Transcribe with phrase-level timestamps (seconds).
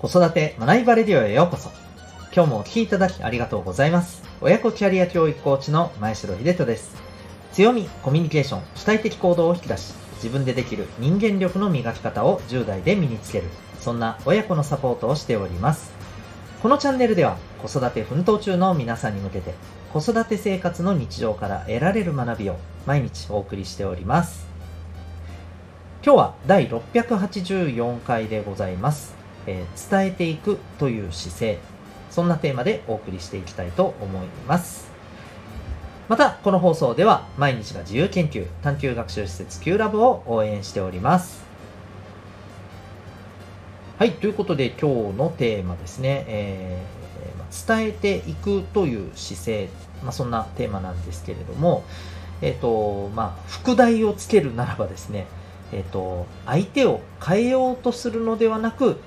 [0.00, 1.70] 子育て学びバレディオへようこそ。
[2.34, 4.22] 今日もお聴きいただきありがとうございます。
[4.40, 6.96] 親子キャリア教育コーチの前城秀人です。
[7.52, 13.44] 強み、コミュニケーション、主体的行動を引き出し、自分でできる人間力の磨き方を10代で身につける。
[13.78, 15.92] そんな親子のサポートをしております。
[16.62, 19.52] このチャンネルでは子育て奮闘中の皆さんに向けて
[19.92, 22.56] 子育て生活の日常から得られる学びを
[22.86, 24.48] 毎日お送りしております。
[26.02, 29.19] 今日は第684回でございます。
[29.46, 31.58] えー、伝えていくという姿勢。
[32.10, 34.90] そんなテーマでお送りしていきたいと思います。
[36.08, 41.44] また、この放送では毎日が自由研究、探究学習施設 Q ラボを応援しております。
[43.96, 49.68] はい、ということで今日のテーマですね、えー、伝えていくという姿勢、
[50.02, 51.84] まあ、そんなテーマなんですけれども、
[52.42, 55.26] えっ、ー、と、まあ、副題をつけるならばですね、
[55.70, 58.98] えっ、ー、と、相手を変えようとするのではなく、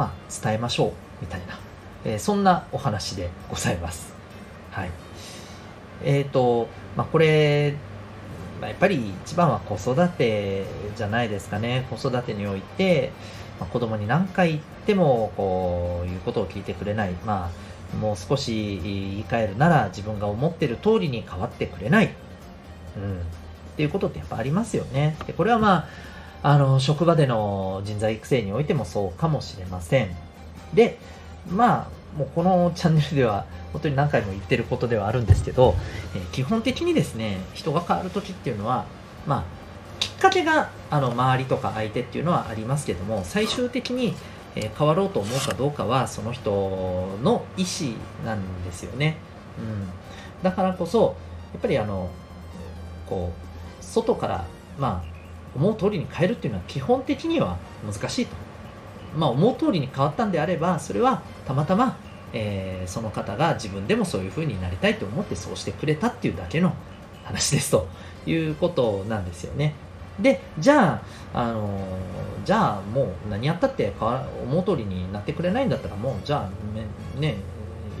[0.00, 1.58] まあ、伝えましょうみたいな、
[2.06, 4.14] えー、そんなお話でございます。
[4.70, 4.90] はい。
[6.02, 7.74] えっ、ー、と、まあ、これ、
[8.62, 10.64] まあ、やっぱり一番は子育て
[10.96, 11.86] じゃないですかね。
[11.90, 13.12] 子育てにおいて、
[13.60, 17.12] まあ、子供に何回言っても、こういうことを聞いてくれない。
[17.26, 17.50] ま
[17.94, 22.14] あ、もう少し言い換えるなら自分が思ってる通りに変わってくれない。
[22.96, 23.18] うん。
[23.18, 23.22] っ
[23.76, 25.18] ていうことってやっぱありますよね。
[25.26, 25.88] で、これはまあ、
[26.42, 30.16] あの、職場での人材育成においてもそうかもしれません。
[30.74, 30.98] で、
[31.48, 35.74] まあ、もうこのチャンネルでは本当に何回も言ってることではあるんですけど、
[36.14, 38.84] えー、基本的にですね、人が変わる時っていうのは、
[39.26, 39.44] まあ、
[40.00, 44.14] きっかけがあの周りとか相手っていうのはありますけども、最終的に、
[44.56, 47.94] えー、変わろうと思うかどうかはその人の意思
[48.24, 49.18] なんですよね。
[49.58, 49.88] うん。
[50.42, 51.16] だからこそ、
[51.52, 52.08] やっぱりあの、
[53.08, 53.32] こ
[53.80, 54.44] う、外から、
[54.78, 55.09] まあ、
[55.54, 58.36] 思う通りに変えるっていうのは基本的には難しいと。
[59.16, 61.96] まあ、思う通りに変わったんであれば、それはたまたま、
[62.32, 66.74] えー、その方が自分でもそういう風になりたいと思ってそうしてくれたっていうだけの
[67.24, 67.88] 話ですと
[68.26, 69.74] いうことなんですよね。
[70.20, 71.02] で、じゃ
[71.34, 71.86] あ、あの、
[72.44, 73.92] じゃあもう何やったって
[74.44, 77.36] 思う通りになってくれないんだったらもう、じゃあね、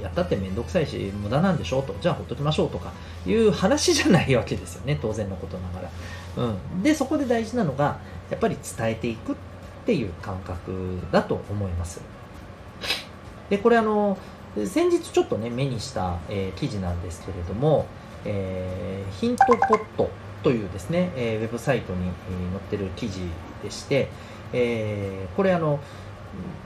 [0.00, 2.92] やったってめんどくさいし、無駄なんでしょうと、じゃあほっときましょうとか
[3.26, 5.90] いう話じゃないわけですよね、当然のことながら。
[6.36, 7.98] うん、でそこで大事なのが
[8.30, 9.36] やっぱり伝えていくっ
[9.84, 12.00] ていう感覚だと思います。
[13.48, 14.16] でこれあの
[14.66, 17.86] 先日ちょっとね目にした、えー、記事なんですけれども、
[18.24, 20.10] えー、ヒントポット
[20.42, 22.10] というですね、えー、ウェブサイトに、え
[22.50, 23.20] 載ってる記事
[23.62, 24.08] でして、
[24.52, 25.80] えー、これあの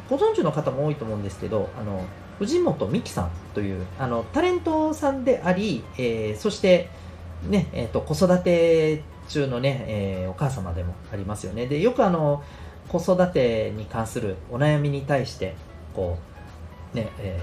[0.08, 2.04] ご存知の方も多いと思うんですけどあの
[2.38, 6.88] 藤本美貴さんというあのタレントさんであり、えー、そして
[7.48, 11.66] ね、えーと子育て中のね、えー、お母様でもありますよね。
[11.66, 12.42] で、よくあの、
[12.88, 15.54] 子育てに関するお悩みに対して、
[15.94, 16.18] こ
[16.92, 17.38] う、ね、え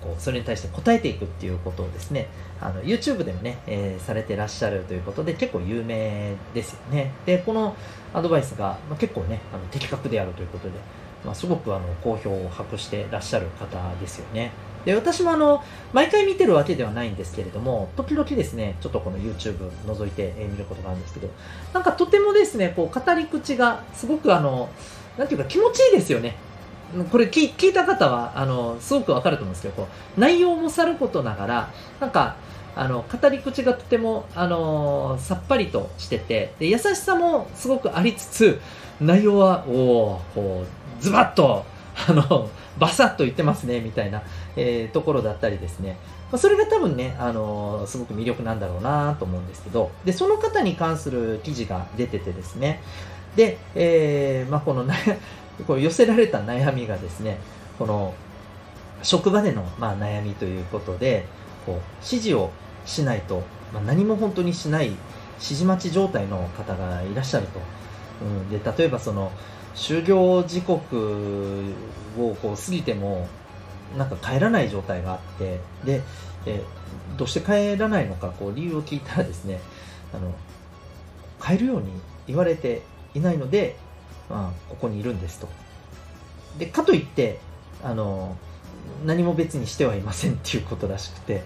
[0.00, 2.28] ー、こうそれに対して答えていくっていうことをですね、
[2.60, 7.12] あの YouTube でもね、えー、されてらっしゃるということで結構有名ですよね。
[7.26, 7.74] で、この
[8.12, 10.74] アドバイスが、まあ、結構ね、あの的確であるということで、
[11.24, 14.52] まあ、すごくあの好評を博してらっしゃる方ですよね。
[14.84, 15.62] で、私もあの、
[15.92, 21.28] 毎回見てるわけではないんですけれども、時々ですね、ちょっとこの YouTube 覗いて見ることがあるんですけど、
[21.72, 24.68] なんかとてもですね、こう、語り口がすごくあの、
[25.18, 26.36] なんていうか気持ちいいですよね。
[27.10, 31.68] これ聞聞いた方は、あの、すごくわかると思うんですけど、こう内容もさることながら、
[32.00, 32.36] なんか、
[32.76, 38.60] あの、語り口がとても、あのさっぱりとしてて、で、優しさもすごくありつつ、
[39.00, 41.64] 内容は、おこう、ズバッと、
[42.08, 44.22] あの、バサッと言ってますね、みたいな、
[44.56, 45.98] えー、ところだったりですね。
[46.30, 52.82] まあ、それが多分ね、あのー、すごく魅力なんだろうなと思うんですけど、で、その方に関する記事が出ててですね、
[53.36, 54.86] で、えー、まあ、この
[55.66, 57.38] こ寄せられた悩みがですね、
[57.78, 58.14] この、
[59.02, 61.26] 職場での、まあ、悩みということで、
[61.66, 62.50] こう、指示を
[62.86, 63.42] しないと、
[63.72, 64.98] まあ、何も本当にしない、指
[65.40, 67.60] 示待ち状態の方がいらっしゃると。
[68.22, 69.30] うん、で、例えばその、
[69.74, 71.74] 就業時刻
[72.18, 73.28] をこう過ぎても
[73.96, 76.02] なんか帰らない状態があってで、
[76.46, 76.62] え
[77.16, 79.60] どうして帰らないのかこう理由を聞いたらですね
[80.14, 80.32] あの
[81.42, 81.90] 帰るように
[82.26, 82.82] 言われて
[83.14, 83.76] いないので、
[84.28, 85.48] まあ、ここにいるんですと。
[86.58, 87.40] でかといって
[87.82, 88.36] あの
[89.04, 91.42] 何も別にしてはいませんっていうことらしくて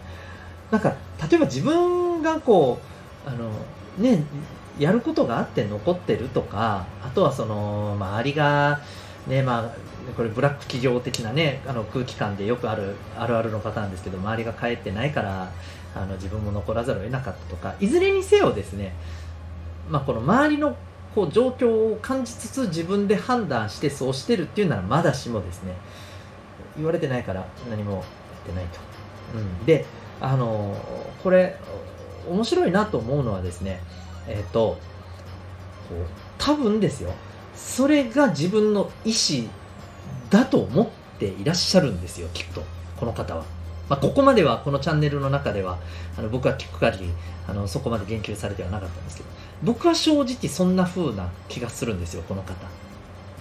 [0.71, 0.95] なんか
[1.31, 2.79] 例えば自分がこ
[3.27, 3.51] うあの
[3.99, 4.23] ね
[4.79, 8.81] やることがあって残ってるとか、あとはその、周りが、
[9.27, 9.75] ね、まあ、
[10.17, 15.51] これブラック企業的なね、あの空気感でよくある、あるあるの方なんですけど、周りが帰ってないから、
[15.95, 18.95] あの自分も残らざるを得なかったとか、いずれにせよですね、
[19.91, 20.77] まあ、この周りの
[21.15, 25.75] こう状況を感じつつ自分で判断してそうしてるっていうならまだしもですね
[26.77, 28.03] 言われてないから何もやっ
[28.47, 28.79] てないと、
[29.35, 29.85] うん、で
[30.21, 30.77] あの
[31.23, 31.57] これ
[32.29, 33.81] 面白いなと思うのはですね
[34.29, 34.79] えっ、ー、と
[36.39, 37.13] 多分ですよ。
[37.55, 39.49] それが自分の意思
[40.31, 40.89] だと思っ
[41.19, 42.63] ていらっしゃるんですよきっと。
[42.97, 43.45] この方は、
[43.89, 45.79] まあ、ここまではこのチャンネルの中では
[46.17, 47.11] あの僕は聞く限り
[47.49, 49.29] あのそこまで言及されてはなかったんですけど。
[49.63, 52.55] 僕は正直そんな風な気がするんですよこの方。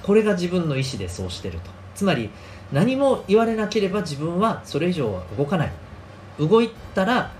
[0.01, 1.69] これが自分の意思でそうしてると。
[1.95, 2.30] つまり
[2.72, 5.72] 何も言われなければ自分はそれ以上は動かない。
[6.40, 7.31] 動いたら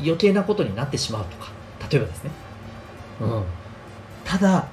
[0.00, 1.50] 余計なことになってしまうとか。
[1.90, 2.30] 例えばですね。
[3.20, 3.44] うん
[4.24, 4.68] ただ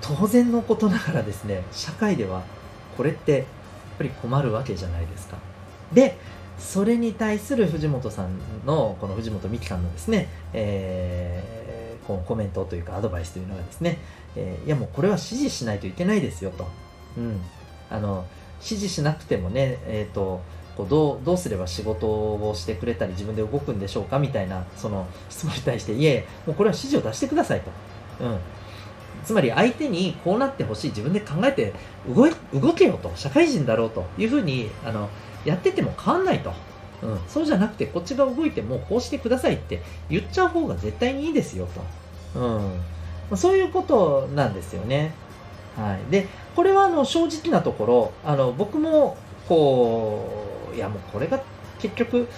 [0.00, 2.42] 当然のことながらですね社会では
[2.96, 3.44] これってやっ
[3.96, 5.38] ぱり困るわけじゃないですか
[5.92, 6.18] で
[6.58, 11.64] それに対する藤本さんのこの藤本美貴さんのですね、えー
[12.06, 13.98] このコメントというかアドバイスというのがですね、
[14.36, 16.66] えー、いやもうこれは指示しないといけないですよと。
[17.16, 17.40] うん。
[17.90, 18.26] あの、
[18.56, 20.40] 指示しなくてもね、えっ、ー、と、
[20.76, 27.70] こうどうどうすれば仕事をしてくれたり自分で動くんでしょうかみたいなその質問に対していえもうこれは指示を出してくださいと、
[28.24, 28.38] うん、
[29.24, 31.72] つまり相手にこうなってほしい自分で考えて
[32.08, 32.28] 動
[32.60, 33.10] 動けよと。
[33.14, 35.08] 社会人だろうというふうにあの
[35.44, 36.52] やってても変わんないと、
[37.02, 41.68] うん、そうじゃなくてこっちが動いてもこうしてくださいって言っちゃう方が絶対にいいですよ
[42.34, 42.80] と、うん。
[43.30, 45.12] ま、そういうことなんですよね。
[45.76, 49.16] はい、でこれはあの正直なところあの僕も
[49.48, 51.40] こういやもうこれが
[51.78, 52.28] 結局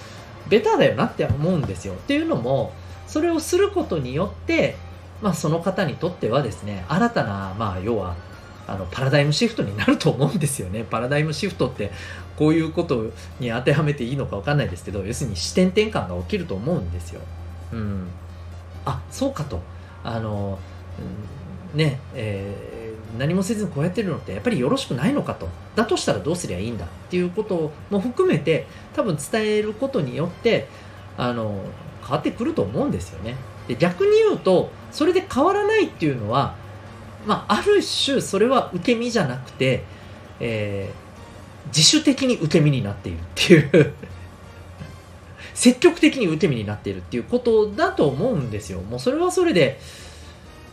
[0.49, 1.93] ベターだよなって思うんですよ。
[1.93, 2.73] っていうのも
[3.07, 4.75] それをすることによって、
[5.21, 8.15] まあ、その方にとってはですね新たな、まあ、要は
[8.67, 10.83] あのパラダイムシフトになると思うんですよね。
[10.83, 11.91] パラダイムシフトって
[12.35, 17.21] こういうことに当てはめていいのか分かんないですけど要するに視点転換が起きると思うんですよ。
[17.71, 18.07] うん、
[18.85, 19.61] あそうかと
[20.03, 20.59] あの、
[21.73, 22.86] ねえー、
[23.17, 30.67] 何もせずにこうやってるのってやっぱりよろしくないのかとだとしたらどうすりゃいいんだっていうことも含めて多分伝えることによって
[31.17, 31.63] あの
[32.01, 33.35] 変わってくると思うんですよね。
[33.67, 36.55] で逆に言うとそれで変わらないっていうのは
[37.27, 39.83] まあ、ある種それは受け身じゃなくて、
[40.39, 43.93] えー、自主的に受け身になっているっていう
[45.53, 48.79] 積極的に受け身になっているっていうことだと思うんですよ。
[48.79, 49.79] もうそれはそれで、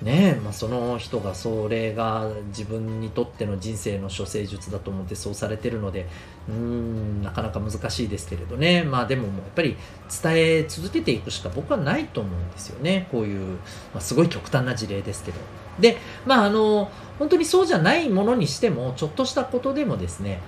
[0.04, 6.06] ねまあ、その人がそれが自分にとっての人生の処世術だと思ってそうされてるので
[6.46, 8.82] うんなかなか難しいですけれどね。
[8.82, 9.76] まあでももうやっぱり
[10.22, 13.08] 伝え続けていくしか僕はないと思うんですよね。
[13.10, 13.56] こういう、
[13.94, 15.38] まあ、すごい極端な事例ですけど。
[15.80, 15.96] で
[16.26, 20.40] まああの本当にそうじゃないものにしてもちょっとしたことでもですね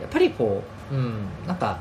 [0.00, 0.62] やっぱりこ
[0.92, 1.80] ううんなんか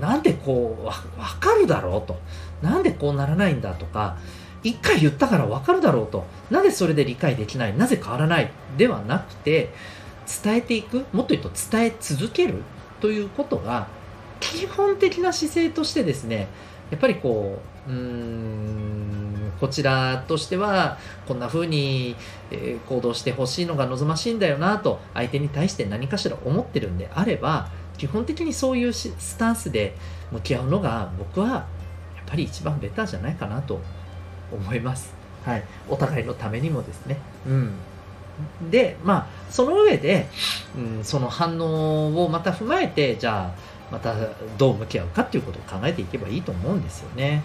[0.00, 0.94] なんでこうわ
[1.38, 2.18] かるだろうと。
[2.62, 4.16] なんでこうならないんだとか
[4.62, 6.24] 一回言ったからわかるだろうと。
[6.50, 7.76] なぜそれで理解できない？
[7.76, 8.50] なぜ変わらない？
[8.76, 9.70] ではなくて、
[10.42, 12.62] 伝えていく、もっと言うと伝え続ける？
[13.00, 13.88] ということが、
[14.40, 16.48] 基本的な姿勢としてですね、
[16.90, 22.14] やっぱりこう、うーん、こちらとしては、こんな風に、
[22.88, 29.96] 行動してほしいのが望ましいんだよなと、相手に対して何かしら思ってるんであれば、基本的にそういうスタンスで
[30.30, 31.66] 向き合うのが、僕はや
[32.22, 33.80] っぱり一番ベターじゃないかなと
[34.52, 35.14] 思います。
[35.44, 37.16] はい、お互いのためにもですね。
[37.46, 37.72] うん、
[38.70, 40.28] で、まあ、その上で、
[40.76, 44.14] うん、その反応をまた踏まえて、じゃあ、また
[44.56, 47.42] どう向き合うかっていうことを考えていけばいいと思うんですよね。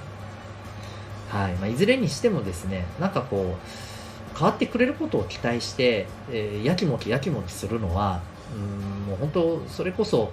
[1.30, 8.22] はいまあ、いずれにしてもですね、なんかこう、変わってくれることを期待して、えー、やきもきやきもきするのは、
[8.54, 10.32] うん、もう本当、それこそ、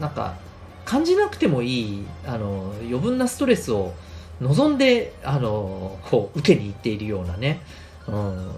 [0.00, 0.36] なんか、
[0.84, 3.92] 感じなくてもいい、あの、余分なストレスを
[4.40, 7.60] 望んで、あの、こう、受けに行っているようなね、
[8.08, 8.54] うん、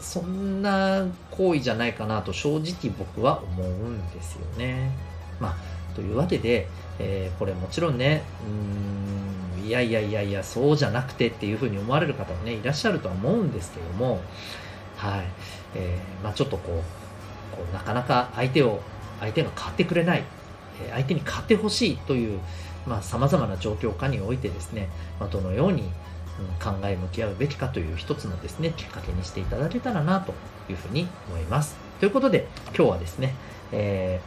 [0.00, 4.90] そんな行為じゃないかなと正直僕は思うんですよね。
[5.38, 6.68] まあ、というわけで、
[6.98, 8.22] えー、これもちろんね、
[9.56, 14.20] うん、いやいやいやいや、そうじゃなくてっていうふうに思われる方もね、いらっしゃるとは思うんですけども、
[14.96, 15.24] はい、
[15.74, 18.80] えー、まあちょっとこう、こうなかなか相手を、
[19.20, 20.24] 相手が変わってくれない、
[20.82, 22.38] え相手に変わってほしいという、
[23.02, 25.82] さまざ、まな状況下においてですね、まあ、どのように
[26.62, 30.34] 考え向き合うべきかという一つのですね、きっかけにしていただけたらなと
[30.68, 31.76] いうふうに思います。
[31.98, 33.34] ということで、今日はですね、
[33.72, 34.20] え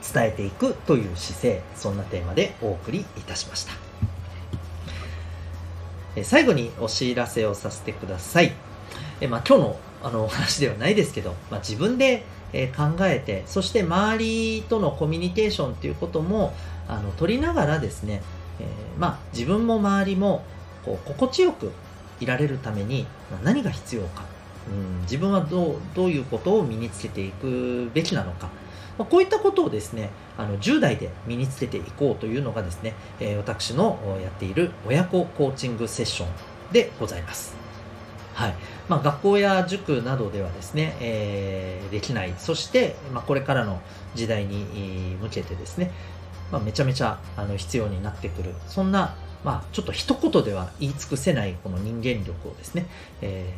[0.00, 3.72] ー、伝えていくという姿勢、そんなテーマでお送りいたしました。
[6.24, 8.52] 最後にお知らせをさせてください。
[9.20, 16.54] えまあ、今日のあの話ではないですけど、まあ、自分でえ考えてそして周りとのコミュニケーションということも
[16.86, 18.22] あの取りながらですね、
[18.60, 18.66] えー、
[18.98, 20.44] まあ、自分も周りも
[20.84, 21.72] こう心地よく
[22.20, 24.24] いられるためにま何が必要か、
[24.70, 28.48] うん、自分はどうどういうことを身につけていくべきなのか、
[28.96, 36.28] ま、こういったことをですねあの10代で身につけていこうというのがですね、え、私のやっている親子コーチングセッション
[36.72, 37.67] でございます。
[38.38, 38.54] はい。
[38.88, 43.80] まあ、学校や塾などではですね、えー、できない、そして、まあ、これからの
[44.14, 45.90] 時代に向けてですね、
[46.52, 52.86] まあ、めちゃめちゃあの必要になってくる、そんな、まあ、ちょっと一言では言い尽くせないこの人間力をですね、
[53.22, 53.52] え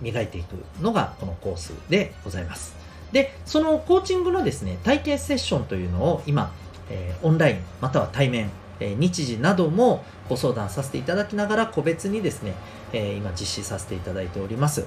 [0.00, 2.76] ー、磨いていくのがこのコースでございます。
[3.10, 6.52] で、そのコーチングのですね、体験セッションというのを今、
[6.90, 8.50] えー、オンラインまたは対面
[8.80, 12.54] え日時などもご相談させていただきながら個別にですね、
[12.92, 14.86] え今実施させていただいております。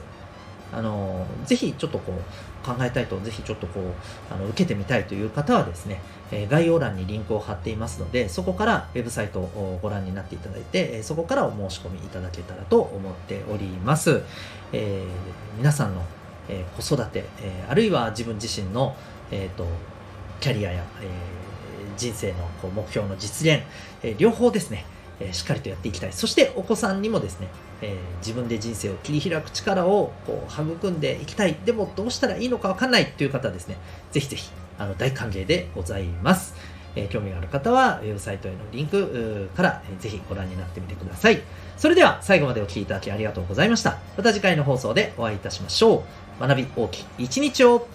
[0.73, 3.83] あのぜひちょっとこう考えたいと、ぜひちょっとこう、
[4.33, 6.01] あの受けてみたいという方はですね、
[6.31, 14.21] え概要欄にリンクを貼っていますので、そこからウェブサイトをご覧になっていただいて、そこからお申し込みいただけたらと思っております。
[14.73, 16.01] えー、皆さんの、
[16.49, 18.95] え子育て、えあるいは自分自身の、
[19.31, 19.69] えーと、と
[20.41, 21.46] キャリアや、えー
[21.97, 23.63] 人生のこう目標の実現、
[24.03, 24.85] え両方ですね、
[25.19, 26.13] えしっかりとやっていきたい。
[26.13, 27.47] そしてお子さんにもですね、
[27.81, 31.55] えー、自分で人生を切り開く力をこう育んでいきたい。
[31.65, 33.77] でもどうしたらいいのかわかんないという方はですね、
[34.11, 36.55] ぜひぜひあの大歓迎でございます。
[36.95, 41.41] えー、興味がある方はウェブサイトへのリンクから、えー、ぜひご覧になってみてください。
[41.77, 43.99] それでは最後までお聴きいただきありがとうございました。
[44.17, 46.03] また次回の放送でお会いいたしましょ
[46.39, 46.41] う。
[46.41, 47.87] 学び大きい一日を